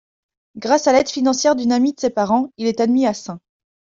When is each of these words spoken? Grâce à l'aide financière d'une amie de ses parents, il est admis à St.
Grâce 0.55 0.87
à 0.87 0.93
l'aide 0.93 1.09
financière 1.09 1.55
d'une 1.55 1.71
amie 1.71 1.93
de 1.93 1.99
ses 1.99 2.09
parents, 2.09 2.51
il 2.57 2.65
est 2.65 2.79
admis 2.79 3.05
à 3.05 3.13
St. 3.13 3.33